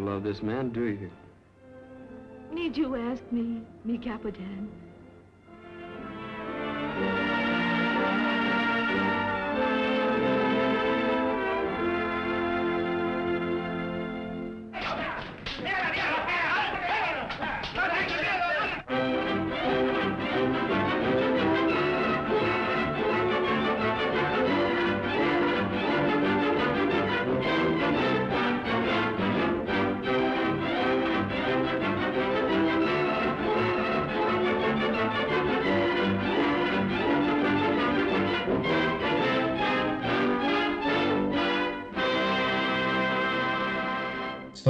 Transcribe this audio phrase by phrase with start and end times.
[0.00, 1.10] Don't love this man, do you?
[2.50, 4.70] Need you ask me, me capitan?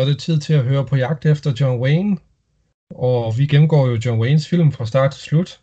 [0.01, 2.17] Så er det tid til at høre på jagt efter John Wayne.
[2.95, 5.61] Og vi gennemgår jo John Waynes film fra start til slut.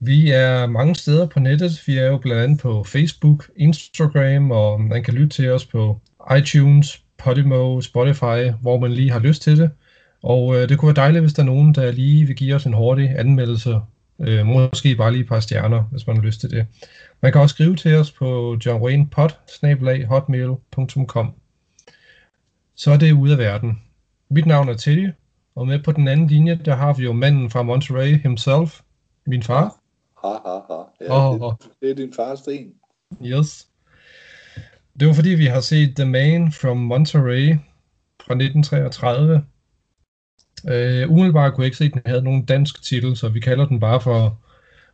[0.00, 1.82] Vi er mange steder på nettet.
[1.86, 6.00] Vi er jo blandt andet på Facebook, Instagram, og man kan lytte til os på
[6.38, 9.70] iTunes, Podimo, Spotify, hvor man lige har lyst til det.
[10.22, 12.66] Og øh, det kunne være dejligt, hvis der er nogen, der lige vil give os
[12.66, 13.80] en hurtig anmeldelse.
[14.20, 16.66] Øh, måske bare lige et par stjerner, hvis man har lyst til det.
[17.22, 21.39] Man kan også skrive til os på johnwaynepod.hotmail.com
[22.80, 23.82] så er det ude af verden.
[24.30, 25.10] Mit navn er Teddy,
[25.54, 28.80] og med på den anden linje, der har vi jo manden fra Monterey himself,
[29.26, 29.80] min far.
[30.22, 30.82] Ha, ha, ha.
[31.00, 32.74] Ja, Åh, det, det er din fars sten.
[33.24, 33.68] Yes.
[35.00, 37.56] Det var fordi, vi har set The Man from Monterey
[38.26, 39.44] fra 1933.
[40.64, 43.66] Uh, umiddelbart kunne jeg ikke se, at den havde nogen dansk titel, så vi kalder
[43.66, 44.38] den bare for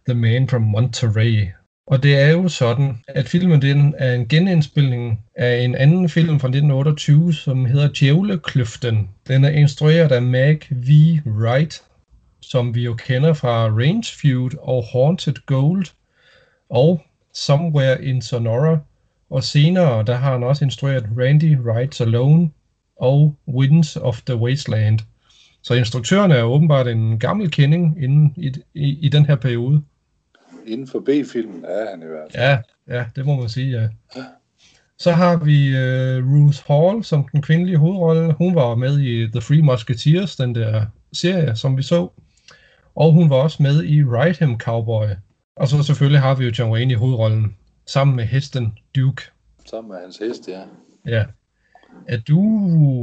[0.08, 1.46] The Man from Monterey.
[1.86, 6.40] Og det er jo sådan, at filmen den er en genindspilning af en anden film
[6.40, 9.10] fra 1928, som hedder Djævlekløften.
[9.28, 10.90] Den er instrueret af Mag V.
[11.26, 11.82] Wright,
[12.40, 15.86] som vi jo kender fra Range Feud og Haunted Gold
[16.70, 17.02] og
[17.34, 18.78] Somewhere in Sonora.
[19.30, 22.50] Og senere, der har han også instrueret Randy Wrights Alone
[22.96, 24.98] og Winds of the Wasteland.
[25.62, 29.82] Så instruktøren er åbenbart en gammel kending inden i, i, i den her periode.
[30.66, 32.42] Inden for B-filmen er han i hvert fald.
[32.44, 32.58] Ja,
[32.96, 33.88] ja, det må man sige, ja.
[34.98, 38.32] Så har vi uh, Ruth Hall som den kvindelige hovedrolle.
[38.32, 42.08] Hun var med i The Three Musketeers, den der serie, som vi så.
[42.94, 45.06] Og hun var også med i Ride Him Cowboy.
[45.56, 47.56] Og så selvfølgelig har vi jo John Wayne i hovedrollen,
[47.86, 49.22] sammen med hesten Duke.
[49.66, 50.60] Sammen med hans hest, ja.
[51.06, 51.24] Ja.
[52.08, 52.40] Er du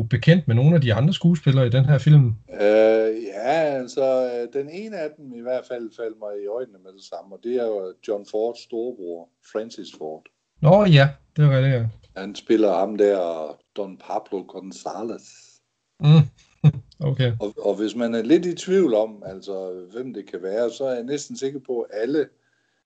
[0.09, 2.25] bekendt med nogle af de andre skuespillere i den her film?
[2.53, 6.93] Øh, ja, altså, den ene af dem i hvert fald faldt mig i øjnene med
[6.93, 10.23] det samme, og det er jo John Fords storebror, Francis Ford.
[10.61, 11.85] Nå ja, det er rigtigt, ja.
[12.15, 13.17] Han spiller ham der,
[13.77, 15.23] Don Pablo Gonzalez.
[15.99, 16.27] Mm.
[17.11, 17.33] okay.
[17.39, 20.85] Og, og hvis man er lidt i tvivl om, altså, hvem det kan være, så
[20.85, 22.27] er jeg næsten sikker på, at alle,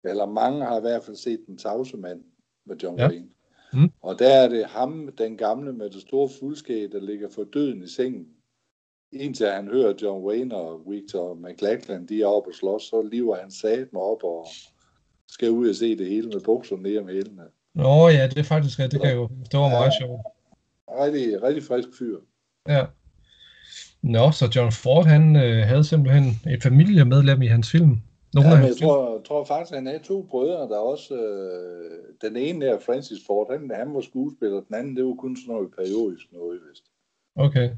[0.04, 2.20] eller mange har i hvert fald set Den tavse mand
[2.66, 3.10] med John Ja.
[3.10, 3.28] Wayne.
[3.74, 3.92] Mm.
[4.02, 7.84] Og der er det ham, den gamle med det store fuldskæg, der ligger for døden
[7.84, 8.28] i sengen.
[9.12, 13.36] Indtil han hører John Wayne og Victor McLachlan, de er oppe og slås, så liver
[13.36, 14.48] han sat mig op og
[15.28, 17.44] skal ud og se det hele med bukserne ned om hælene.
[17.74, 20.22] Nå ja, det er faktisk det kan jo, det var meget sjovt.
[20.90, 22.18] Rigtig, rigtig frisk fyr.
[22.68, 22.86] Ja.
[24.02, 28.02] Nå, så John Ford, han øh, havde simpelthen et familiemedlem i hans film.
[28.34, 31.16] Nogle Ja, men jeg tror, tror faktisk, han havde to brødre, der også...
[31.16, 34.62] Øh, den ene der, Francis Ford, han, han var skuespiller.
[34.62, 36.84] Den anden, det var kun sådan noget periodisk noget, vist.
[37.36, 37.70] Okay.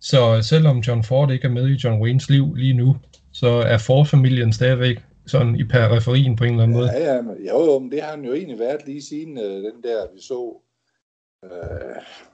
[0.00, 2.96] Så selvom John Ford ikke er med i John Waynes liv lige nu,
[3.32, 6.90] så er Ford-familien stadigvæk sådan i periferien på en eller anden måde.
[6.92, 9.44] Ja, ja, men, jo, jo, men det har han jo egentlig været lige siden øh,
[9.44, 10.60] den der, vi så...
[11.44, 11.50] Øh,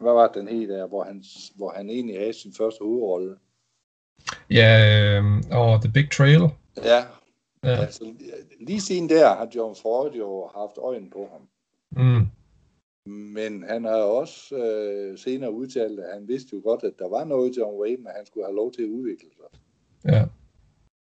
[0.00, 1.24] hvad var den hed der, hvor han,
[1.56, 3.36] hvor han egentlig havde sin første hovedrolle?
[4.50, 4.72] Ja,
[5.18, 6.42] øh, og The Big Trail.
[6.84, 7.04] Ja,
[7.64, 7.68] Ja.
[7.68, 8.14] altså
[8.60, 11.48] lige siden der har John Ford jo haft øjen på ham.
[11.90, 12.26] Mm.
[13.12, 17.24] Men han har også øh, senere udtalt, at han vidste jo godt, at der var
[17.24, 19.60] noget John Wayne, og han skulle have lov til at udvikle sig.
[20.12, 20.24] Ja,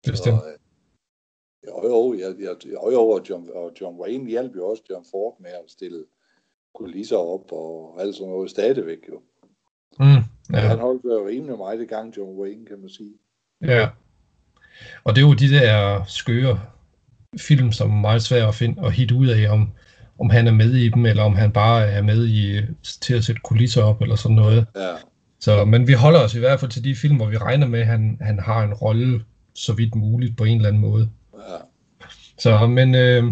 [0.04, 0.40] bestemt.
[0.42, 0.58] Så, øh,
[1.68, 5.06] jo, jo, jeg, jeg, jo, jo og, John, og John Wayne hjalp jo også John
[5.12, 6.06] Ford med at stille
[6.74, 9.22] kulisser op og alt sådan noget stadigvæk jo.
[10.00, 10.24] Mm.
[10.54, 10.60] Ja.
[10.60, 13.18] Han holdt jo rimelig meget i gang, John Wayne, kan man sige.
[13.62, 13.90] ja.
[15.04, 16.60] Og det er jo de der skøre
[17.40, 19.70] film, som er meget svære at finde og hit ud af, om,
[20.20, 22.62] om han er med i dem, eller om han bare er med i,
[23.02, 24.66] til at sætte kulisser op, eller sådan noget.
[24.76, 24.90] Ja,
[25.40, 27.80] Så, men vi holder os i hvert fald til de film, hvor vi regner med,
[27.80, 29.24] at han, han har en rolle
[29.56, 31.10] så vidt muligt på en eller anden måde.
[31.34, 31.56] ja.
[32.40, 33.24] Så, men øh,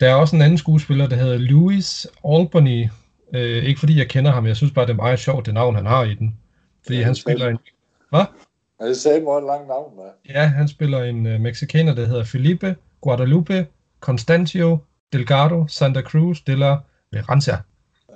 [0.00, 2.88] der er også en anden skuespiller, der hedder Louis Albany.
[3.34, 5.74] Øh, ikke fordi jeg kender ham, jeg synes bare, det er meget sjovt, det navn,
[5.74, 6.38] han har i den.
[6.86, 7.58] Fordi Ja, han er spiller en,
[8.84, 10.32] Men det sagde mig et langt navn, da.
[10.40, 13.66] ja, han spiller en øh, mexikaner, der hedder Felipe Guadalupe
[14.00, 14.78] Constantio
[15.12, 16.76] Delgado Santa Cruz de la
[17.12, 17.56] Veranza.
[18.10, 18.14] Ja.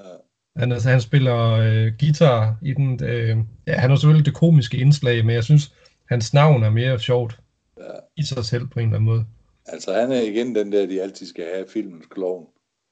[0.57, 3.05] Han, altså, han spiller øh, guitar i den.
[3.05, 3.37] Øh,
[3.67, 5.73] ja, han har selvfølgelig det komiske indslag, men jeg synes,
[6.09, 7.39] hans navn er mere sjovt
[7.79, 7.83] Ja.
[8.17, 9.25] i sig selv på en eller anden måde.
[9.67, 12.47] Altså, han er igen den der, de altid skal have filmens klovn.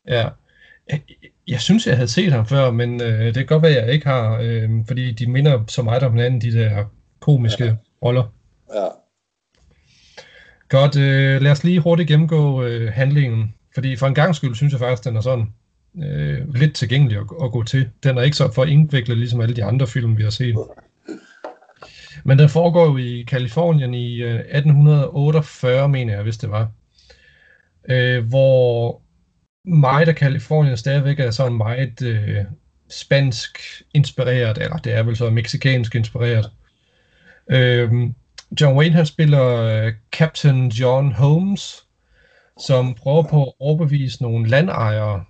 [0.08, 0.28] Ja.
[0.90, 1.00] Jeg,
[1.48, 4.06] jeg synes, jeg havde set ham før, men øh, det kan godt være, jeg ikke
[4.06, 6.84] har, øh, fordi de minder så meget om hinanden, de der
[7.20, 7.74] komiske ja.
[8.02, 8.32] roller.
[8.74, 8.88] Ja,
[10.68, 14.72] Godt, øh, lad os lige hurtigt gennemgå øh, handlingen, fordi for en gang skyld synes
[14.72, 15.46] jeg faktisk, den er sådan
[16.04, 17.90] øh, lidt tilgængelig at, at gå til.
[18.02, 20.56] Den er ikke så for indviklet, ligesom alle de andre film, vi har set.
[22.24, 26.70] Men den foregår jo i Kalifornien i øh, 1848, mener jeg, hvis det var.
[27.88, 29.02] Øh, hvor
[29.64, 32.44] meget af Kalifornien stadigvæk er sådan meget øh,
[32.90, 33.58] spansk
[33.94, 36.44] inspireret, eller det er vel så meksikansk inspireret.
[36.44, 36.65] Øh,
[37.50, 38.14] Øhm,
[38.60, 41.86] John Wayne han spiller øh, Captain John Holmes,
[42.60, 45.24] som prøver på at overbevise nogle landejere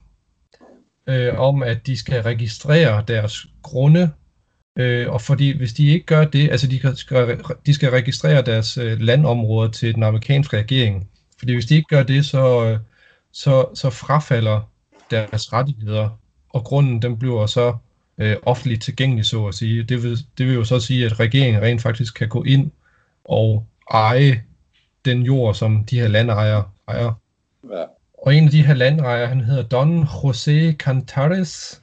[1.07, 4.11] øh, om, at de skal registrere deres grunde,
[4.77, 8.79] øh, og fordi hvis de ikke gør det, altså de skal, de skal registrere deres
[8.79, 11.09] øh, landområder til den amerikanske regering,
[11.39, 12.79] fordi hvis de ikke gør det, så, øh,
[13.33, 14.71] så, så frafalder
[15.11, 17.77] deres rettigheder, og grunden den bliver så
[18.19, 19.83] øh, offentligt tilgængelig, så at sige.
[19.83, 22.71] Det vil, det vil jo så sige, at regeringen rent faktisk kan gå ind
[23.25, 24.43] og eje
[25.05, 27.13] den jord, som de her landejere ejer.
[27.71, 27.85] ja,
[28.19, 31.83] Og en af de her landejere, han hedder Don José Cantares.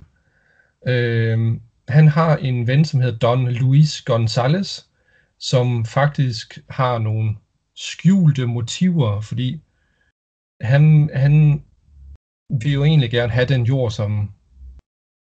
[0.87, 4.85] Øhm, han har en ven, som hedder Don Luis González,
[5.39, 7.35] som faktisk har nogle
[7.75, 9.61] skjulte motiver, fordi
[10.61, 11.63] han, han
[12.49, 14.31] vil jo egentlig gerne have den jord, som,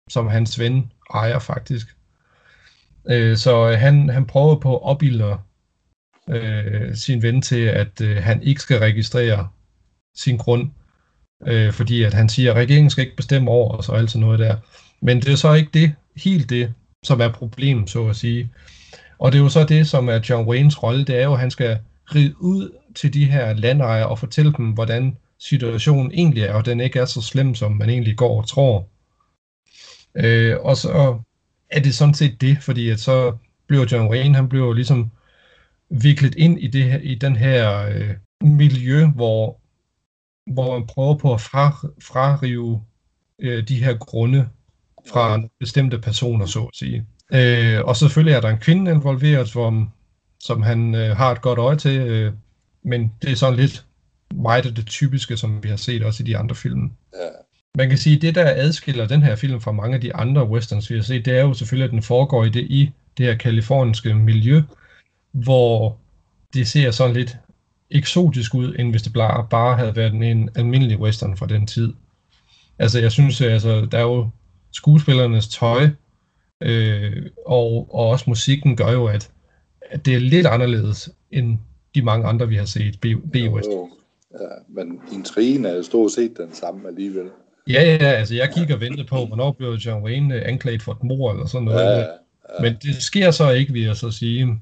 [0.10, 1.88] som hans ven ejer faktisk.
[3.10, 5.38] Øh, så øh, han, han prøver på at opbilde
[6.30, 9.48] øh, sin ven til, at øh, han ikke skal registrere
[10.16, 10.72] sin grund,
[11.48, 14.22] øh, fordi at han siger, at regeringen skal ikke bestemme over os og alt sådan
[14.22, 14.58] noget der.
[15.02, 15.94] Men det er så ikke det,
[16.24, 16.74] helt det,
[17.04, 18.52] som er problemet, så at sige.
[19.20, 21.40] Og det er jo så det, som er John Waynes rolle, det er jo, at
[21.40, 21.80] han skal
[22.16, 26.80] ride ud til de her landejere og fortælle dem, hvordan situationen egentlig er, og den
[26.80, 28.88] ikke er så slem, som man egentlig går og tror.
[30.16, 31.20] Øh, og så
[31.70, 35.12] er det sådan set det, fordi at så bliver John Wayne, han bliver jo ligesom
[35.90, 39.60] viklet ind i, det her, i den her øh, miljø, hvor,
[40.54, 42.84] hvor man prøver på at fra, frarive
[43.40, 44.50] øh, de her grunde
[45.12, 47.06] fra bestemte personer, så at sige.
[47.34, 49.90] Øh, og selvfølgelig er der en kvinde involveret, som,
[50.40, 52.34] som han øh, har et godt øje til, øh,
[52.84, 53.86] men det er sådan lidt
[54.36, 56.92] meget af det typiske, som vi har set også i de andre film.
[57.14, 57.30] ja,
[57.78, 60.50] man kan sige, at det der adskiller den her film fra mange af de andre
[60.50, 63.26] westerns, vi har set, det er jo selvfølgelig, at den foregår i det, i det
[63.26, 64.62] her kaliforniske miljø,
[65.32, 65.98] hvor
[66.54, 67.38] det ser sådan lidt
[67.92, 71.94] eksotisk ud, end hvis det bare, bare havde været en almindelig western fra den tid.
[72.80, 74.30] Altså, jeg synes, altså, der er jo
[74.72, 75.90] skuespillernes tøj,
[76.62, 79.32] øh, og, og også musikken gør jo, at,
[79.82, 81.58] at det er lidt anderledes end
[81.96, 83.90] de mange andre, vi har set B-Western.
[84.32, 87.30] ja, men intrigen er jo stort set den samme alligevel.
[87.70, 90.92] Ja, ja, altså jeg kigger og venter på, hvornår bliver John Wayne øh, anklaget for
[90.92, 91.82] et mord eller sådan noget.
[92.00, 92.62] Ja, Ja.
[92.62, 94.46] Men det sker så ikke, vil jeg så sige.
[94.46, 94.62] nej,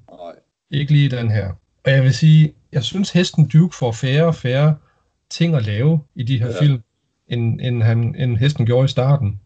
[0.71, 1.51] Ikke lige den her.
[1.85, 4.77] Og jeg vil sige, jeg synes hesten Duke får færre og færre
[5.29, 6.61] ting at lave i de her Ja.
[6.61, 6.81] film,
[7.27, 9.39] end, end, han, end hesten gjorde i starten.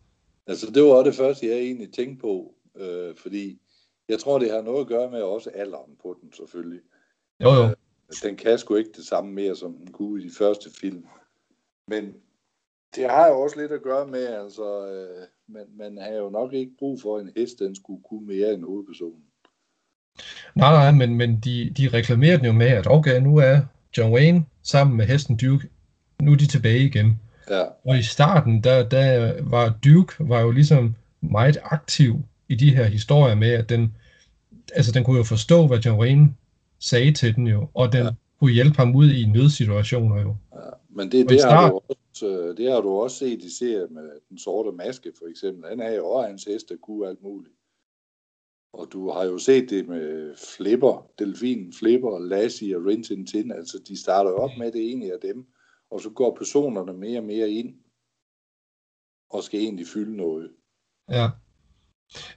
[0.47, 3.61] Altså, det var også det første, jeg egentlig tænkte på, øh, fordi
[4.09, 6.79] jeg tror, det har noget at gøre med også alderen på den, selvfølgelig.
[7.43, 7.75] Jo, jo.
[8.23, 11.05] Den kan sgu ikke det samme mere, som den kunne i de første film.
[11.87, 12.13] Men
[12.95, 16.53] det har jo også lidt at gøre med, altså, øh, man, man har jo nok
[16.53, 19.23] ikke brug for en hest, den skulle kunne mere end hovedpersonen.
[20.55, 23.59] Nej, nej, men, men de, de reklamerer den jo med, at okay, nu er
[23.97, 25.69] John Wayne sammen med hesten Duke,
[26.21, 27.19] nu er de tilbage igen.
[27.49, 32.75] Ja, Og i starten, der, der var Duke var jo ligesom meget aktiv i de
[32.75, 33.95] her historier med, at den,
[34.73, 36.33] altså den kunne jo forstå, hvad John Wayne
[36.79, 38.09] sagde til den jo, og den Ja.
[38.37, 38.39] Ja.
[38.39, 40.35] kunne hjælpe ham ud i nødsituationer jo.
[40.89, 44.09] men det, det, har du også, øh, det har du også set i serien med
[44.29, 45.69] den sorte maske, for eksempel.
[45.69, 47.55] Han er jo også hans der kunne alt muligt.
[48.73, 53.51] Og du har jo set det med Flipper, Delfinen Flipper, Lassie og Rin Tin Tin.
[53.51, 55.47] Altså, de starter op med det ene af dem,
[55.91, 57.75] og så går personerne mere og mere ind
[59.29, 60.51] og skal egentlig fylde noget.
[61.09, 61.29] Ja.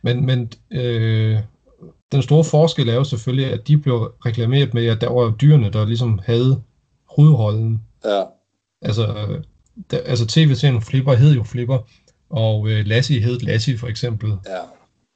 [0.02, 1.38] Men, men øh,
[2.12, 3.95] den store forskel er jo selvfølgelig, at de blev
[4.26, 6.62] reklameret med, at der var dyrene, der ligesom havde
[7.05, 7.83] hovedrollen.
[8.05, 8.25] Ja,
[8.83, 9.05] Altså,
[9.90, 11.79] der, altså tv-serien Flipper hed jo Flipper,
[12.31, 14.33] og øh, Lassie hed Lassie for eksempel.
[14.47, 14.61] ja,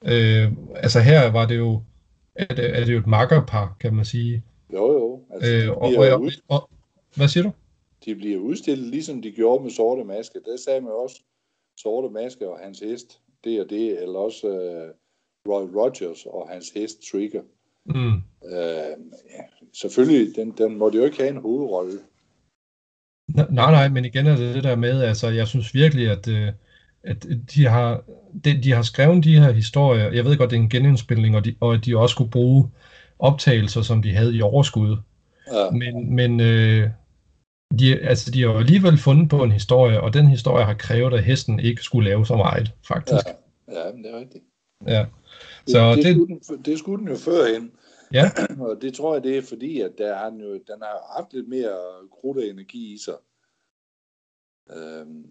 [0.07, 1.83] Øh, altså her var det jo,
[2.35, 4.43] er det, er det jo et makkerpar, kan man sige.
[4.73, 5.21] jo jo.
[5.35, 6.71] Altså, Øh, og, bliver og, ud, og, og,
[7.17, 7.53] hvad siger du?
[8.05, 10.39] de bliver udstillet, ligesom de gjorde med sorte maske.
[10.45, 11.23] Der sagde man også,
[11.79, 14.95] sorte maske og hans hest, det og det, eller også øh,
[15.49, 17.43] Roy Rogers og hans hest Trigger.
[17.85, 18.15] Mm.
[18.45, 18.95] Øh,
[19.31, 21.99] ja, selvfølgelig, den, den måtte jo ikke have en hovedrolle.
[23.29, 26.53] Nej, nej, men igen er det det der med, altså jeg synes virkelig, at, øh,
[27.03, 28.05] at de har,
[28.45, 31.45] de, de har skrevet de her historier, jeg ved godt, det er en genindspilning, og,
[31.45, 32.71] de, og at de også kunne bruge
[33.19, 34.97] optagelser, som de havde i overskud.
[35.53, 36.91] Ja, Men, men øh,
[37.79, 41.15] de, altså, de har jo alligevel fundet på en historie, og den historie har krævet,
[41.15, 43.27] at hesten ikke skulle lave så meget, faktisk.
[43.69, 44.45] ja, men det er rigtigt.
[44.87, 45.05] Ja.
[45.67, 47.73] Det, Så det, det- skulle den, det skulle den jo førhen.
[48.13, 48.31] Ja.
[48.67, 51.33] og det tror jeg, det er fordi, at der har den, jo, den har haft
[51.33, 51.77] lidt mere
[52.21, 53.15] krudt og energi i sig.
[54.77, 55.25] Øhm,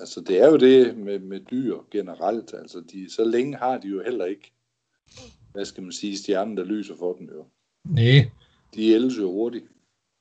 [0.00, 2.54] altså, det er jo det med, med dyr generelt.
[2.54, 4.52] Altså, de, så længe har de jo heller ikke,
[5.52, 7.44] hvad skal man sige, stjernen, der lyser for den jo.
[7.84, 8.30] Nej,
[8.74, 9.64] De ældes jo hurtigt.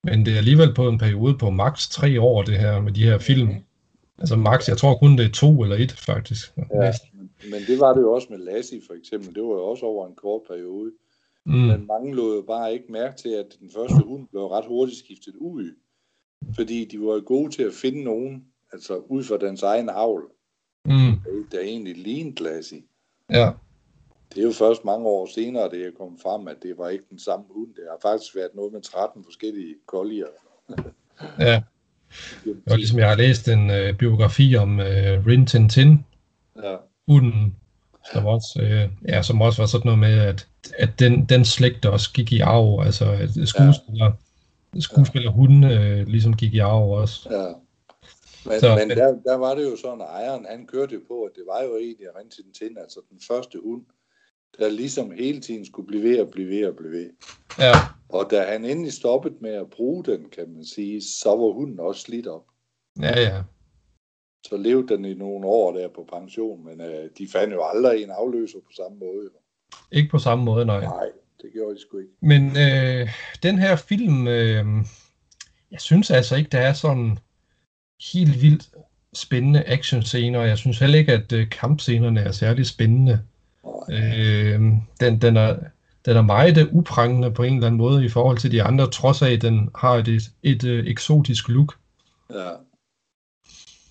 [0.03, 3.03] men det er alligevel på en periode på maks tre år, det her med de
[3.03, 3.50] her film.
[4.20, 6.51] Altså max, jeg tror kun det er to eller et, faktisk.
[6.58, 6.63] Ja,
[7.13, 9.36] men, men det var det jo også med Lassie for eksempel.
[9.36, 10.91] Det var jo også over en kort periode.
[11.46, 11.53] Mm.
[11.53, 15.00] Men mange lå jo bare ikke mærke til, at den første hund blev ret hurtigt
[15.00, 15.72] skiftet ud.
[16.56, 20.24] Fordi de var jo gode til at finde nogen, altså ud fra dens egen avl,
[20.86, 21.46] Mm.
[21.51, 22.82] der egentlig lignede Lassie.
[23.29, 23.51] Ja,
[24.34, 27.06] Det er jo først mange år senere, det er kommet frem, at det var ikke
[27.10, 27.70] den samme hund.
[27.75, 30.27] Det har faktisk været noget med 13 forskellige kollier.
[31.39, 31.63] ja.
[32.46, 36.06] Det var ligesom, jeg har læst en øh, biografi om øh, Rin Tin Tin,
[36.63, 36.75] Ja,
[37.08, 37.56] hunden,
[38.14, 40.48] som også, øh, ja, som også var sådan noget med, at,
[40.78, 44.12] at den, den slægt også gik i arv, altså at skuespiller,
[44.76, 44.80] ja.
[44.80, 47.28] skuespiller hunden øh, ligesom gik i arv også.
[47.32, 47.48] ja.
[48.46, 51.22] Men, Så- men der, der var det jo sådan, at ejeren han kørte jo på,
[51.24, 53.82] at det var jo egentlig rent til den tind, altså den første hund,
[54.60, 57.10] der ligesom hele tiden skulle blive ved og blive ved og blive ved.
[57.60, 57.72] Ja,
[58.10, 61.80] Og da han endelig stoppede med at bruge den, kan man sige, så var hunden
[61.80, 62.44] også slidt op.
[63.02, 63.42] ja, ja.
[64.50, 68.04] Så levede den i nogle år der på pension, men øh, de fandt jo aldrig
[68.04, 69.24] en afløser på samme måde.
[69.24, 69.30] jo.
[69.92, 70.82] Ikke på samme måde, nej.
[70.82, 71.10] Nej,
[71.42, 72.12] det gjorde de sgu ikke.
[72.22, 73.10] Men øh,
[73.44, 74.66] den her film, øh,
[75.72, 77.18] jeg synes altså ikke, der er sådan
[78.13, 78.70] helt vildt
[79.13, 83.20] spændende actionscener, jeg synes heller ikke, at øh, kampscenerne er særlig spændende.
[83.89, 84.00] Nej.
[84.00, 84.62] Øh,
[85.00, 85.58] den, den, er,
[86.06, 89.22] den er meget uprangende på en eller anden måde i forhold til de andre, trods
[89.22, 91.77] af, at den har et, et, et øh, eksotisk look.
[92.30, 92.50] Ja.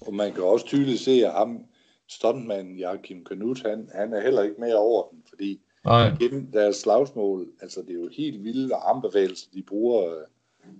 [0.07, 1.65] Og man kan også tydeligt se, at ham,
[2.09, 6.77] stuntmanden Joachim Knut, han, han er heller ikke mere over den, fordi Nej, gennem deres
[6.77, 10.23] slagsmål, altså det er jo helt vilde armbevægelser, de bruger, øh,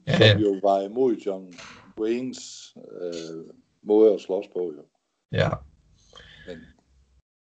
[0.07, 1.55] ja, som jo var imod John
[2.01, 3.45] Waynes øh,
[3.83, 4.73] måde at slås på.
[4.77, 4.83] Jo.
[5.33, 5.49] ja.
[6.49, 6.59] Men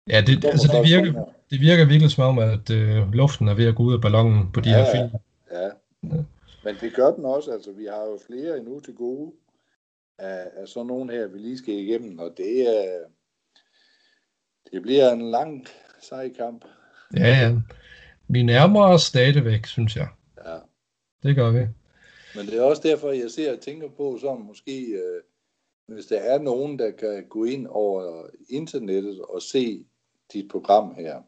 [0.10, 3.48] Ja, det, kommer altså, det, virker, sådan det virker virkelig som om, at øh, luften
[3.48, 4.96] er ved at gå ud af ballonen på de Ja, her ja.
[4.98, 5.10] film.
[5.52, 5.70] Ja.
[6.64, 7.52] Men det gør den også.
[7.52, 9.32] Altså, vi har jo flere endnu til gode
[10.20, 13.00] af, af sådan nogle her, vi lige skal igennem, og det er...
[14.72, 15.68] Det bliver en lang,
[16.02, 16.66] sej kamp.
[17.18, 17.56] Ja, ja.
[18.28, 20.08] Vi nærmer os stadigvæk, synes jeg.
[20.46, 20.58] Ja.
[21.24, 21.68] Det gør vi.
[22.36, 25.22] Men det er også derfor, jeg ser og tænker på, sådan måske, øh,
[25.96, 29.86] hvis der er nogen, der kan gå ind over internettet og se
[30.34, 31.22] dit program her,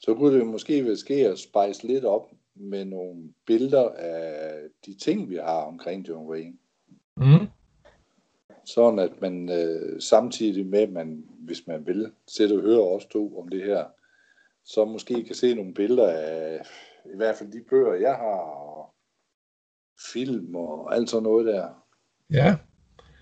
[0.00, 4.94] så kunne det måske være ske at spice lidt op med nogle billeder af de
[4.94, 6.56] ting, vi har omkring John Wayne.
[7.16, 7.46] Mm.
[8.74, 13.04] Sådan at man øh, samtidig med, at man, hvis man vil, sætte og høre os
[13.06, 13.84] to om det her,
[14.64, 16.60] så måske kan se nogle billeder af
[17.14, 18.40] i hvert fald de bøger, jeg har,
[18.74, 18.94] og
[20.12, 21.68] film og alt sådan noget der.
[22.32, 22.56] Ja,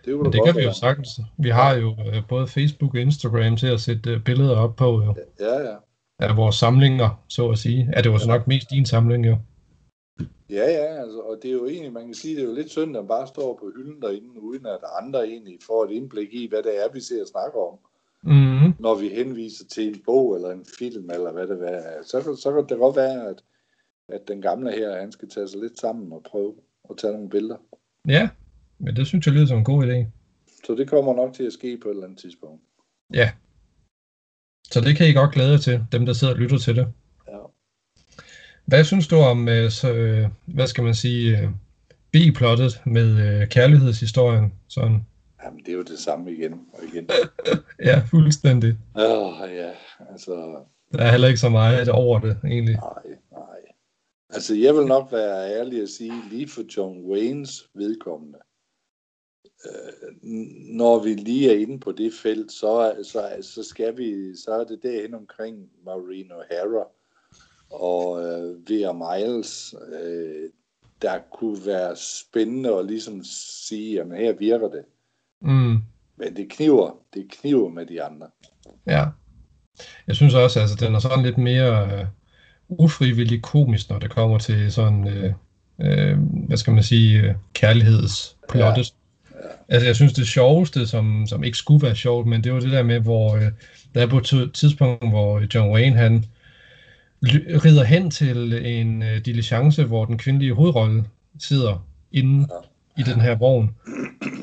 [0.04, 1.08] Det, da det godt kan vi jo sagtens.
[1.38, 5.02] Vi har jo øh, både Facebook og Instagram til at sætte øh, billeder op på
[5.04, 5.76] jo, Ja, ja.
[6.18, 7.90] af vores samlinger, så at sige.
[7.96, 9.36] Ja, det var så nok mest din samling jo.
[10.50, 12.70] Ja, ja, altså, og det er jo egentlig, man kan sige, det er jo lidt
[12.70, 16.34] synd, at man bare står på hylden derinde, uden at andre egentlig får et indblik
[16.34, 17.78] i, hvad det er, vi ser og snakker om.
[18.22, 18.72] Mm.
[18.78, 22.36] Når vi henviser til en bog eller en film, eller hvad det er, så, kan-
[22.36, 23.42] så kan det godt være, at,
[24.08, 26.54] at den gamle her, han skal tage sig lidt sammen og prøve
[26.90, 27.56] at tage nogle billeder.
[28.08, 28.28] Ja,
[28.78, 30.06] men det synes jeg lyder som en god idé.
[30.64, 32.62] Så det kommer nok til at ske på et eller andet tidspunkt.
[33.14, 33.30] Ja.
[34.64, 36.92] Så det kan I godt glæde jer til, dem der sidder og lytter til det.
[38.66, 41.48] Hvad synes du om, øh, så, øh, hvad skal man sige, øh,
[42.12, 44.52] B-plottet med øh, kærlighedshistorien?
[44.68, 45.06] Sådan.
[45.44, 47.08] Jamen, det er jo det samme igen og igen.
[47.88, 48.74] Ja, fuldstændig.
[48.96, 49.70] Åh, oh, ja,
[50.10, 50.56] altså,
[50.92, 52.74] Der er heller ikke så meget over det, egentlig.
[52.74, 53.60] nej, nej.
[54.30, 58.38] Altså, jeg vil nok være ærlig at sige, lige for John Waynes vedkommende,
[59.66, 60.08] øh,
[60.76, 64.64] når vi lige er inde på det felt, så, så, så skal vi, så er
[64.64, 66.95] det derhen omkring Maureen O'Hara
[67.70, 70.50] og øh, Vera Miles, øh,
[71.02, 73.24] der kunne være spændende at ligesom
[73.68, 74.82] sige, jamen her virker det.
[75.42, 75.78] Mm.
[76.18, 78.26] Men det kniver, det kniver med de andre.
[78.86, 79.04] Ja.
[80.06, 82.06] Jeg synes også, altså den er sådan lidt mere øh,
[82.68, 85.32] ufrivillig komisk, når det kommer til sådan, øh,
[85.80, 88.94] øh, hvad skal man sige, øh, kærlighedsplottet.
[89.34, 89.36] Ja.
[89.36, 89.48] Ja.
[89.68, 92.72] Altså jeg synes det sjoveste, som, som ikke skulle være sjovt, men det var det
[92.72, 93.42] der med, hvor øh,
[93.94, 96.24] der er på et tidspunkt, hvor John Wayne han
[97.64, 101.04] rider hen til en øh, diligence, hvor den kvindelige hovedrolle
[101.38, 102.48] sidder inde
[102.98, 103.70] i den her vogn.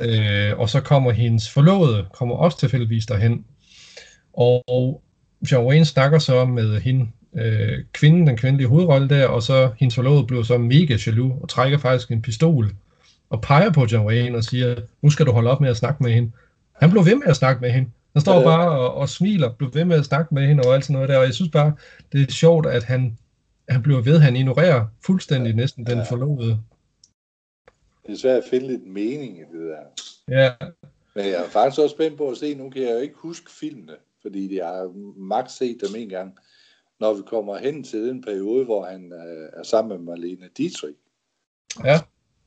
[0.01, 3.45] Øh, og så kommer hendes forlovede, kommer også tilfældigvis derhen.
[4.33, 5.01] Og
[5.51, 9.95] John Wayne snakker så med hende, øh, kvinden, den kvindelige hovedrolle der, og så hendes
[9.95, 12.71] forlovede bliver så mega jaloux og trækker faktisk en pistol
[13.29, 16.03] og peger på John Wayne og siger, nu skal du holde op med at snakke
[16.03, 16.31] med hende.
[16.81, 17.89] Han blev ved med at snakke med hende.
[18.13, 18.43] Han står ja.
[18.43, 21.09] bare og, og smiler, bliver ved med at snakke med hende og alt sådan noget
[21.09, 21.75] der, og jeg synes bare,
[22.11, 23.17] det er sjovt, at han,
[23.69, 25.55] han bliver ved, han ignorerer fuldstændig ja.
[25.55, 26.59] næsten den forlovede.
[28.05, 29.83] Det er svært at finde lidt mening i det der.
[30.27, 30.51] Ja.
[31.15, 33.51] Men jeg er faktisk også spændt på at se, nu kan jeg jo ikke huske
[33.51, 36.37] filmene, fordi jeg har magt set dem en gang,
[36.99, 40.97] når vi kommer hen til den periode, hvor han øh, er sammen med Marlene Dietrich.
[41.83, 41.99] Ja.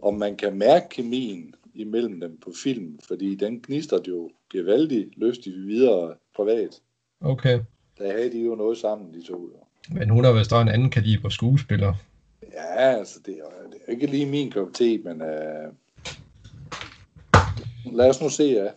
[0.02, 5.46] Om man kan mærke kemien imellem dem på film, fordi den gnister jo gevaldigt lyst
[5.46, 6.80] i videre privat.
[7.20, 7.60] Okay.
[7.98, 9.66] Der havde de jo noget sammen, de to.
[9.90, 11.94] Men hun er vist en anden kaliber skuespiller.
[12.52, 15.72] Ja, altså det er, det er ikke lige min kop te, men uh,
[17.96, 18.68] lad os nu se, ja.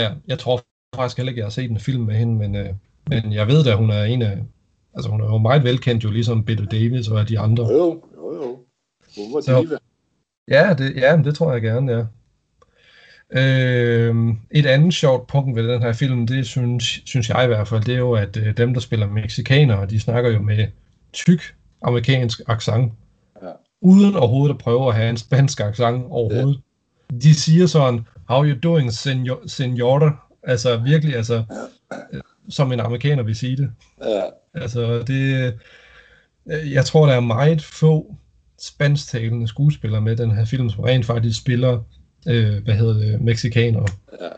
[0.00, 0.60] Ja, jeg tror
[0.94, 2.66] faktisk heller ikke, jeg har set en film med hende, men, uh,
[3.08, 4.38] men jeg ved da, hun er en af,
[4.94, 7.64] altså hun er jo meget velkendt jo, ligesom Bette Davis og de andre.
[7.64, 8.58] Jo, jo, jo.
[9.16, 9.78] Hun var Så, diva.
[10.48, 12.04] Ja, det, ja, det tror jeg gerne, ja.
[13.32, 17.68] Øh, et andet sjovt punkt ved den her film, det synes, synes jeg i hvert
[17.68, 20.66] fald, det er jo, at øh, dem, der spiller mexikanere, de snakker jo med
[21.12, 22.92] tyk amerikansk accent,
[23.42, 23.48] ja.
[23.80, 26.60] uden overhovedet at prøve at have en spansk accent overhovedet.
[27.12, 27.16] Ja.
[27.18, 30.24] De siger sådan, how you doing, senor, senor?
[30.42, 31.44] Altså virkelig, altså,
[32.12, 32.18] ja.
[32.48, 33.70] som en amerikaner vil sige det.
[34.04, 34.22] Ja.
[34.54, 35.52] Altså, det,
[36.46, 38.14] øh, jeg tror, der er meget få
[38.60, 41.82] spansktalende skuespillere med den her film, som rent faktisk spiller
[42.28, 43.86] øh, hvad hedder det, mexikanere.
[44.20, 44.28] Ja.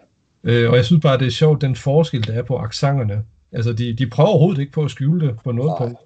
[0.44, 3.24] Øh, og jeg synes bare, det er sjovt, den forskel, der er på accenterne.
[3.52, 5.98] Altså, de, de prøver overhovedet ikke på at skjule det på noget punkt.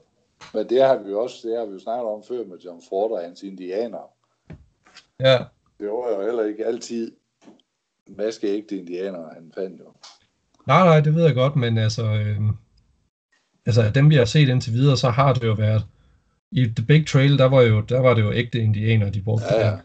[0.55, 2.83] Men det har vi jo også, det har vi jo snakket om før med John
[2.89, 4.11] Ford og hans indianer.
[5.21, 5.39] Ja.
[5.79, 7.13] Det var jo heller ikke altid
[8.09, 9.85] maskeægte indianer, han fandt jo.
[10.67, 12.41] Nej, nej, det ved jeg godt, men altså, øh,
[13.67, 15.87] altså dem vi har set indtil videre, så har det jo været,
[16.53, 19.47] i The Big Trail, der var, jo, der var det jo ægte indianer, de brugte
[19.51, 19.77] ja, ja.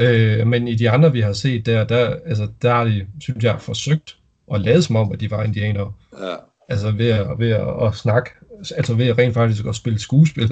[0.00, 3.44] Øh, men i de andre, vi har set der, der, altså, der har de, synes
[3.44, 4.16] jeg, forsøgt
[4.54, 5.92] at lade som om, at de var indianere.
[6.20, 6.36] Ja.
[6.68, 8.30] Altså ved at, ved at, at snakke,
[8.76, 10.50] altså ved at rent faktisk at spille skuespil.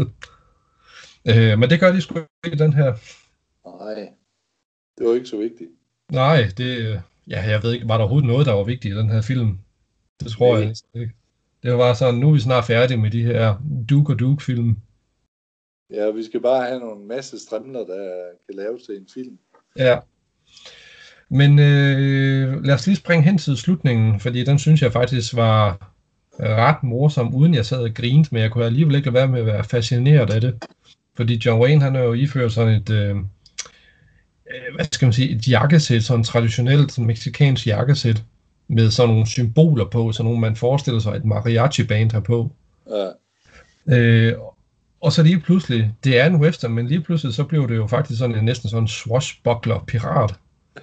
[1.29, 2.95] Øh, men det gør de sgu ikke i den her.
[3.85, 4.09] Nej,
[4.99, 5.71] det var ikke så vigtigt.
[6.13, 9.11] Nej, det, ja, jeg ved ikke, var der overhovedet noget, der var vigtigt i den
[9.11, 9.59] her film?
[10.21, 10.63] Det tror Nej.
[10.63, 11.15] jeg ikke.
[11.63, 14.45] Det var bare sådan, nu er vi snart færdige med de her Duke og Duke
[14.45, 14.77] film.
[15.91, 19.39] Ja, vi skal bare have nogle masse strimler, der kan laves til en film.
[19.77, 19.99] Ja.
[21.29, 25.91] Men øh, lad os lige springe hen til slutningen, fordi den synes jeg faktisk var
[26.41, 29.41] ret morsom, uden jeg sad og grinte, men jeg kunne alligevel ikke lade være med
[29.41, 30.65] at være fascineret af det.
[31.17, 35.31] Fordi John Wayne, han er jo iført sådan et, øh, øh hvad skal man sige,
[35.31, 38.23] et jakkesæt, sådan traditionelt sådan mexikansk jakkesæt,
[38.69, 42.51] med sådan nogle symboler på, sådan nogle man forestiller sig et mariachi-band har på.
[42.91, 43.11] Ja.
[43.97, 44.35] Øh,
[45.01, 47.87] og så lige pludselig, det er en western, men lige pludselig så blev det jo
[47.87, 50.35] faktisk sådan en næsten sådan swashbuckler pirat.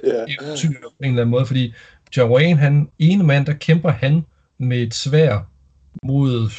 [0.04, 0.10] Ja.
[0.10, 1.73] Eventyr på en eller anden måde, fordi
[2.17, 4.25] John Wayne, han ene mand, der kæmper han
[4.58, 5.49] med et svær
[6.04, 6.49] mod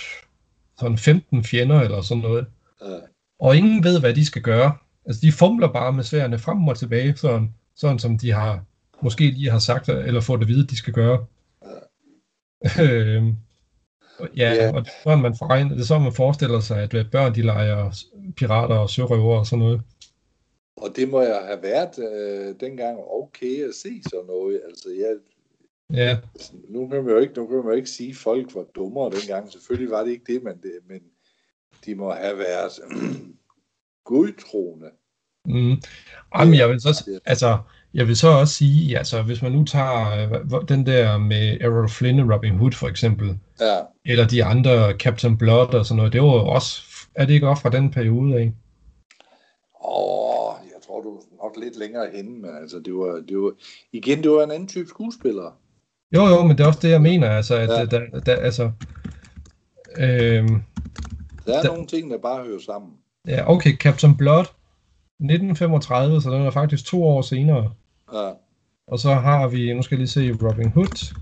[0.78, 2.46] sådan 15 fjender eller sådan noget.
[2.82, 2.96] Ja.
[3.40, 4.76] Og ingen ved, hvad de skal gøre.
[5.06, 8.64] Altså, de fumler bare med sværene frem og tilbage, sådan, sådan som de har
[9.02, 11.26] måske lige har sagt, eller fået det vide, de skal gøre.
[12.78, 13.20] Ja.
[14.36, 14.74] Ja, yeah.
[14.74, 17.42] og det er sådan, man, foregner, det er sådan, man forestiller sig, at børn de
[17.42, 18.04] leger
[18.36, 19.80] pirater og sørøver og sådan noget.
[20.76, 24.60] Og det må jeg have været øh, dengang okay at se sådan noget.
[24.68, 25.16] Altså, jeg,
[25.92, 26.18] ja.
[26.68, 29.10] Nu kan man jo ikke, nu kan man jo ikke sige, at folk var dummere
[29.10, 29.52] dengang.
[29.52, 31.00] Selvfølgelig var det ikke det, men, det, men
[31.86, 32.72] de må have været
[34.10, 34.90] godtroende.
[35.44, 35.76] Mm.
[36.38, 37.58] Jamen, jeg vil så, altså,
[37.96, 41.88] jeg vil så også sige, altså, hvis man nu tager øh, den der med Errol
[41.88, 43.78] Flynn og Robin Hood for eksempel, ja.
[44.04, 46.82] eller de andre Captain Blood og sådan noget, det var også,
[47.14, 48.52] er det ikke også fra den periode af?
[49.84, 53.52] Åh, jeg tror du nok lidt længere henne, men altså, det var, det var,
[53.92, 55.58] igen, det var en anden type skuespiller.
[56.14, 57.84] Jo, jo, men det er også det, jeg mener, altså, at ja.
[57.84, 58.62] der, der, altså,
[59.98, 60.62] øhm,
[61.46, 62.90] der er der, nogle ting, der bare hører sammen.
[63.28, 64.44] Ja, okay, Captain Blood,
[65.20, 67.72] 1935, så den er faktisk to år senere.
[68.12, 68.30] Ja.
[68.86, 71.14] Og så har vi, nu skal jeg lige se, Robin Hood.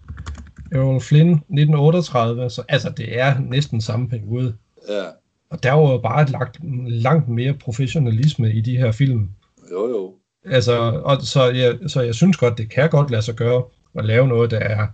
[0.73, 4.57] Errol Flynn 1938, så altså det er næsten samme periode.
[4.89, 5.05] Ja,
[5.51, 9.29] Og der var jo bare lagt langt mere professionalisme i de her film.
[9.71, 10.15] jo jo.
[10.45, 14.05] Altså, og så, jeg, så jeg synes godt, det kan godt lade sig gøre at
[14.05, 14.87] lave noget, der er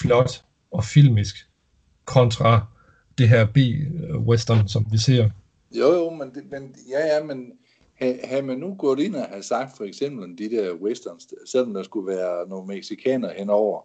[0.00, 1.36] flot og filmisk,
[2.04, 2.66] kontra
[3.18, 5.30] det her B-western, som vi ser.
[5.78, 7.52] Jo, jo, men, det, men ja, ja, men
[7.98, 11.82] havde man nu gået ind og have sagt for eksempel de der westerns, selvom der
[11.82, 13.80] skulle være nogle mexikanere henover,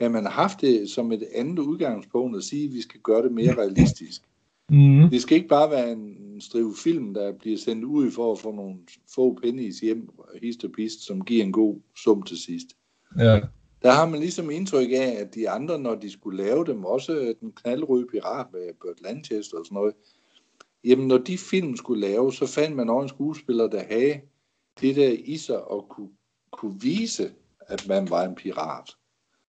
[0.00, 3.32] havde man haft det som et andet udgangspunkt at sige, at vi skal gøre det
[3.32, 4.22] mere realistisk.
[4.70, 8.38] Mm, Det skal ikke bare være en strive film, der bliver sendt ud for at
[8.38, 8.74] få nogle
[9.14, 10.08] få pennies hjem,
[10.42, 12.66] hist og pist, som giver en god sum til sidst.
[13.18, 13.40] ja,
[13.82, 17.34] Der har man ligesom indtryk af, at de andre, når de skulle lave dem, også
[17.40, 19.94] den knaldrøde pirat med Burt Lancaster og sådan noget,
[20.84, 24.20] jamen når de film skulle lave, så fandt man også en skuespiller, der havde
[24.80, 26.10] det der i sig og kunne,
[26.50, 28.90] kunne vise, at man var en pirat.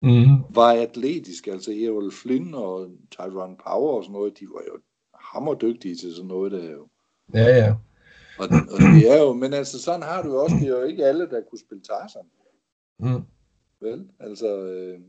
[0.02, 4.78] mm, Var atletisk, altså Errol Flynn og Tyrone Power og sådan noget, de var jo
[5.14, 6.88] hammerdygtige til sådan noget der jo.
[7.34, 7.74] ja, ja.
[8.38, 11.04] Og, og det er jo, men altså sådan har du også, det er jo ikke
[11.06, 12.30] alle, der kunne spille Tarzan.
[12.98, 13.22] Mm.
[13.80, 15.00] Vel, altså, øh,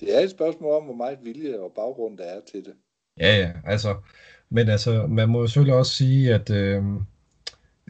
[0.00, 2.74] det er et spørgsmål om, hvor meget vilje og baggrund der er til det.
[3.20, 3.94] Ja, ja, altså,
[4.50, 6.82] men altså, man må jo selvfølgelig også sige, at øh,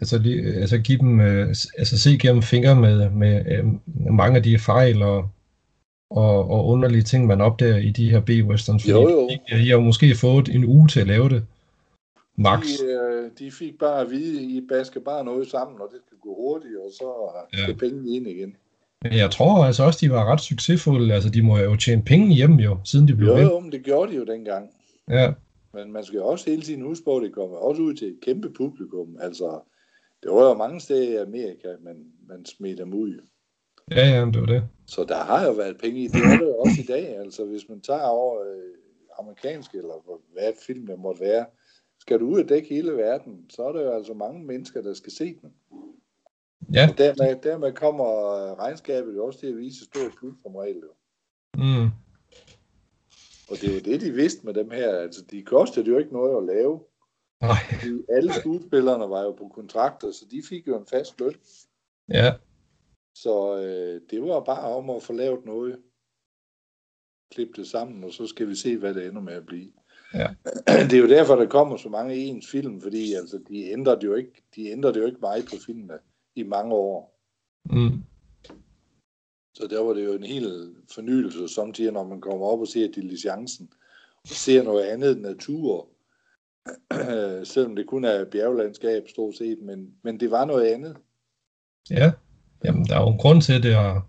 [0.00, 3.64] altså, lige, altså give dem, øh, altså se gennem fingre med, med øh,
[4.12, 5.28] mange af de fejl og,
[6.10, 9.28] og, og underlige ting, man opdager i de her B-westerns, Jo, jo.
[9.28, 11.46] I, I har måske fået en uge til at lave det,
[12.36, 12.64] max.
[12.66, 16.18] De, øh, de fik bare at vide, I basker bare noget sammen, og det skal
[16.22, 17.04] gå hurtigt, og så
[17.52, 17.62] Ja.
[17.62, 18.56] skal pengene ind igen.
[19.02, 22.34] Men jeg tror altså også, de var ret succesfulde, altså de må jo tjene penge
[22.34, 24.70] hjem jo, siden de blev Jo, jo, men det gjorde de jo dengang.
[25.10, 25.32] Ja,
[25.74, 28.20] Men man skal også hele tiden huske på, at det kommer også ud til et
[28.22, 29.16] kæmpe publikum.
[29.20, 29.60] Altså,
[30.22, 33.20] det var jo mange steder i Amerika, men man smed dem ud.
[33.90, 34.68] ja, ja, det var det.
[34.86, 36.14] Så der har jo været penge i det.
[36.14, 37.18] Det er jo også i dag.
[37.18, 38.74] Altså, hvis man tager over øh,
[39.18, 41.46] amerikansk, eller hvad film det måtte være,
[42.00, 44.94] skal du ud og dække hele verden, så er der jo altså mange mennesker, der
[44.94, 45.52] skal se den.
[46.74, 48.04] Ja, Og dermed, dermed kommer
[48.58, 50.76] regnskabet jo også til at vise stort plus som regel.
[50.76, 50.92] Jo.
[51.54, 51.88] mm,
[53.50, 54.98] Og det er jo det, de vidste med dem her.
[54.98, 56.80] Altså, de kostede jo ikke noget at lave.
[57.40, 61.34] nej, De, alle skuespillerne var jo på kontrakter, så de fik jo en fast løn.
[62.08, 62.32] ja,
[63.14, 65.78] Så øh, det var bare om at få lavet noget.
[67.32, 69.72] Klippe det sammen, og så skal vi se, hvad det ender med at blive.
[70.14, 70.28] Ja.
[70.90, 74.04] Det er jo derfor, der kommer så mange ens film, fordi altså, de ændrer det
[74.04, 75.98] jo ikke, de ændrer det jo ikke meget på filmene
[76.34, 77.20] i mange år.
[77.64, 78.04] mm,
[79.58, 82.92] så der var det jo en hel fornyelse, samtidig når man kommer op og ser
[82.94, 83.68] diligencen,
[84.22, 85.88] og ser noget andet natur,
[87.52, 90.96] selvom det kun er bjerglandskab stort set, men, men det var noget andet.
[91.90, 92.12] ja.
[92.64, 94.02] Jamen, der er jo en grund til, at det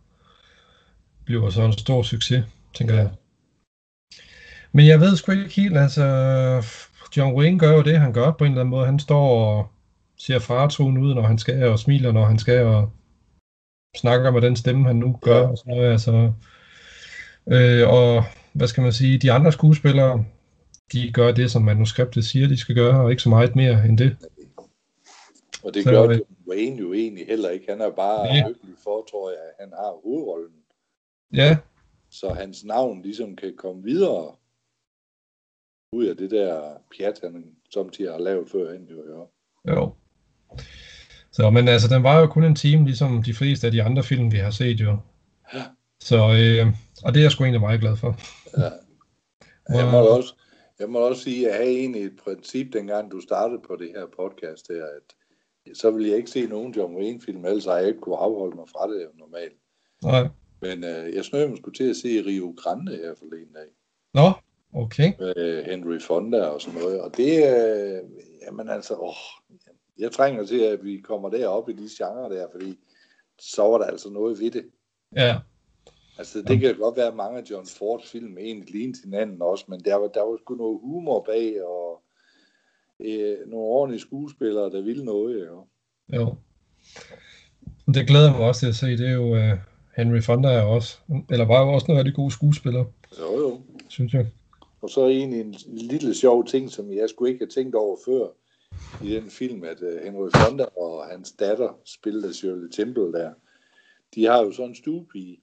[1.25, 3.09] bliver så en stor succes, tænker jeg.
[4.71, 6.05] Men jeg ved sgu ikke helt, altså,
[7.17, 8.85] John Wayne gør jo det, han gør på en eller anden måde.
[8.85, 9.67] Han står og
[10.17, 12.91] ser faretruende ud, når han skal, og smiler, når han skal, og
[13.97, 16.31] snakker med den stemme, han nu gør, og sådan noget, altså.
[17.51, 18.23] Øh, og
[18.53, 20.25] hvad skal man sige, de andre skuespillere,
[20.93, 23.97] de gør det, som manuskriptet siger, de skal gøre, og ikke så meget mere end
[23.97, 24.17] det.
[25.63, 27.65] Og det Så, gør John Wayne jo egentlig heller ikke.
[27.69, 28.47] Han er bare Ja.
[28.47, 30.51] lykkelig for, tror jeg, at han har hovedrollen.
[31.33, 31.57] Ja,
[32.09, 34.31] Så hans navn ligesom kan komme videre
[35.93, 38.83] ud af det der pjat, han samtidig har lavet førhen.
[38.85, 39.27] Jo,
[39.67, 39.93] jo.
[41.39, 44.03] Så, men altså, den var jo kun en time, ligesom de fleste af de andre
[44.03, 44.97] film, vi har set jo.
[45.53, 45.63] Ja.
[45.99, 46.67] Så, øh,
[47.03, 48.15] og det er jeg sgu egentlig meget glad for.
[48.57, 48.69] Ja.
[49.77, 50.33] Jeg må også,
[50.79, 53.89] jeg må også sige, at jeg havde egentlig et princip, dengang du startede på det
[53.95, 55.07] her podcast her, at
[55.77, 58.65] så ville jeg ikke se nogen John Wayne-film, ellers har jeg ikke kunne afholde mig
[58.71, 59.57] fra det normalt.
[60.03, 60.27] Nej.
[60.61, 63.69] Men øh, jeg snød mig skulle til at se Rio Grande her forleden dag,
[64.13, 64.31] Nå,
[64.73, 65.13] okay.
[65.19, 68.01] med Henry Fonda og sådan noget, og det, øh,
[68.45, 69.13] jamen altså, åh,
[69.99, 72.77] jeg trænger til, at vi kommer derop i de genrer der, fordi
[73.39, 74.65] så var der altså noget ved det.
[75.15, 75.35] Ja,
[76.19, 79.65] Altså, det kan godt være, at mange af John Fords film egentlig ligner hinanden også,
[79.67, 82.01] men der var, der var sgu noget humor bag, og
[82.99, 85.65] øh, nogle ordentlige skuespillere, der ville noget, jo.
[86.13, 86.35] jo.
[87.93, 88.87] Det glæder jeg mig også til at se.
[88.87, 89.57] Det er jo uh,
[89.95, 90.97] Henry Fonda er også,
[91.29, 92.85] eller var jo også en rigtig god skuespiller,
[93.19, 93.61] Jo, jo.
[93.87, 94.27] synes jeg.
[94.81, 98.27] Og så egentlig en lille sjov ting, som jeg skulle ikke have tænkt over før
[99.03, 103.33] i den film, at uh, Henry Fonda og hans datter spillede Shirley Temple der.
[104.15, 105.41] De har jo sådan en stuepige,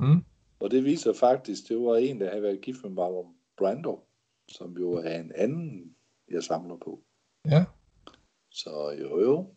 [0.00, 0.24] Mm.
[0.60, 4.00] og det viser faktisk, det var en, der havde været gift med Marlon Brando,
[4.48, 5.96] som jo er en anden,
[6.30, 7.02] jeg samler på.
[7.50, 7.64] Ja,
[8.50, 9.54] Så jo, jo.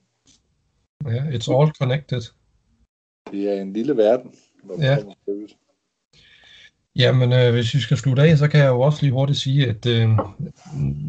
[1.06, 2.22] ja, it's all connected.
[3.32, 4.96] Det er en lille verden, hvor man Ja.
[4.98, 5.48] kommer ud.
[6.96, 9.68] Jamen, øh, hvis vi skal slutte af, så kan jeg jo også lige hurtigt sige,
[9.68, 10.10] at øh,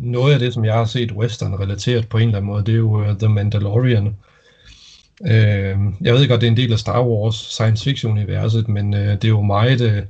[0.03, 2.73] noget af det, som jeg har set western relateret på en eller anden måde, det
[2.73, 4.17] er jo uh, The Mandalorian.
[5.27, 9.13] Øh, jeg ved godt, det er en del af Star Wars science fiction-universet, men øh,
[9.13, 10.03] det er jo meget øh,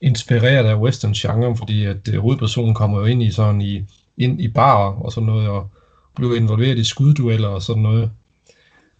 [0.00, 3.84] inspireret af western-genren, fordi at øh, hovedpersonen kommer jo ind i sådan i,
[4.18, 5.70] ind i barer og sådan noget, og
[6.16, 8.10] bliver involveret i skuddueller og sådan noget.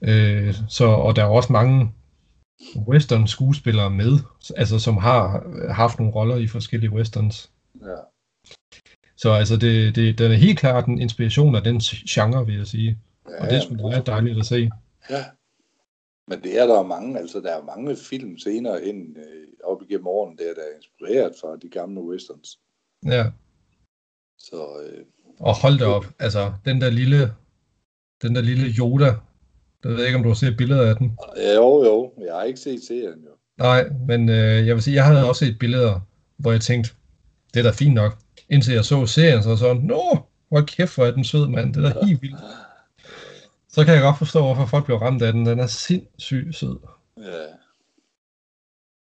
[0.02, 1.90] Øh, så, og der er også mange
[2.88, 4.18] western skuespillere med,
[4.56, 7.50] altså som har haft nogle roller i forskellige westerns.
[7.82, 7.96] Ja.
[9.16, 12.66] Så altså, det, det, den er helt klart en inspiration af den genre, vil jeg
[12.66, 12.98] sige.
[13.28, 14.70] Ja, Og det er sgu meget dejligt at se.
[15.10, 15.24] Ja.
[16.28, 20.06] Men det er der mange, altså der er mange film senere hen øh, op igennem
[20.06, 22.58] årene, der, der er inspireret fra de gamle westerns.
[23.06, 23.30] Ja,
[24.38, 25.04] Så øh,
[25.40, 26.04] og hold da op.
[26.18, 27.34] Altså, den der lille,
[28.22, 29.14] den der lille Yoda,
[29.84, 31.18] jeg ved ikke, om du har set billeder af den.
[31.36, 33.30] ja, jo jo, jeg har ikke set serien jo.
[33.58, 36.00] Nej, men øh, jeg vil sige, jeg havde også set billeder,
[36.36, 36.90] hvor jeg tænkte,
[37.54, 38.16] det er da fint nok.
[38.48, 41.74] Indtil jeg så serien, så var sådan, nå, hvor kæft, hvor er den sød, mand.
[41.74, 42.36] Det er da helt vildt.
[43.74, 45.46] Så kan jeg godt forstå, hvorfor folk bliver ramt af den.
[45.46, 46.78] Den er sindssygt sød.
[47.18, 47.46] Ja.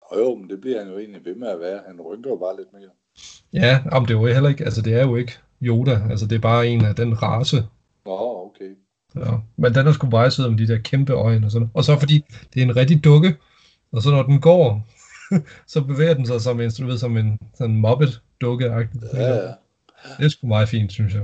[0.02, 1.80] Og jo, men det bliver han jo egentlig ved med at være.
[1.86, 2.90] Han rynker jo bare lidt mere.
[3.52, 5.32] Ja, om det er jo heller ikke, altså det er jo ikke
[5.62, 7.56] Yoda, altså det er bare en af den race.
[8.04, 8.70] Nå, okay.
[9.16, 9.30] Ja.
[9.56, 11.98] Men den er sgu meget sød med de der kæmpe øjne og sådan Og så
[11.98, 12.24] fordi
[12.54, 13.36] det er en rigtig dukke,
[13.92, 14.86] og så når den går,
[15.72, 18.78] så bevæger den sig som en, du ved, som en sådan mobbet dukke Ja,
[19.14, 19.52] ja.
[20.18, 21.22] Det er sgu meget fint, synes jeg.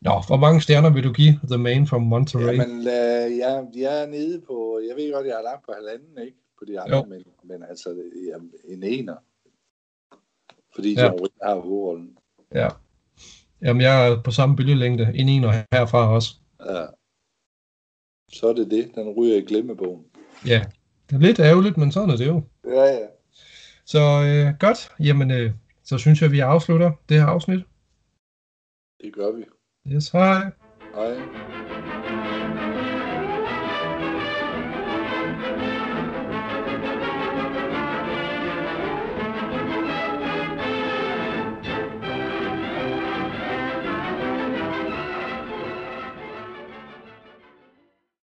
[0.00, 2.56] Nå, hvor mange stjerner vil du give The Man from Monterey?
[2.58, 6.26] Jamen, øh, jeg, jeg er nede på, jeg ved godt, jeg har lagt på halvanden,
[6.26, 6.36] ikke?
[6.58, 7.04] På de andre, Jo.
[7.04, 7.88] men, men altså,
[8.28, 9.16] jeg, en ener.
[10.74, 11.04] Fordi Ja.
[11.04, 11.12] ja.
[11.12, 12.10] Wick har hovedrollen.
[12.54, 12.68] Ja.
[13.62, 15.12] Jamen, jeg er på samme bølgelængde.
[15.14, 16.34] En ener herfra også.
[16.66, 16.86] Ja.
[18.32, 18.94] Så er det det.
[18.94, 20.04] Den ryger i glemmebogen.
[20.46, 20.64] Ja,
[21.10, 22.42] det er lidt ærgerligt, men sådan er det jo.
[22.64, 23.06] Ja, ja.
[23.84, 24.90] Så øh, godt.
[25.00, 25.52] Jamen, øh,
[25.84, 27.60] så synes jeg, vi afslutter det her afsnit.
[29.00, 29.44] Det gør vi.
[29.86, 30.50] Yes, hej.
[30.94, 31.67] Hej.